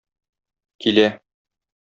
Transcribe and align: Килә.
Килә. 0.85 1.05